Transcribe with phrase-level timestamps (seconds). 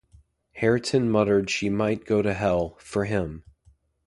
[0.53, 3.43] Hareton muttered she might go to hell, for him!